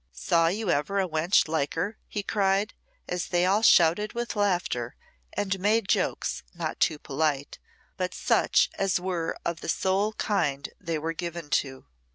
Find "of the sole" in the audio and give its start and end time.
9.45-10.13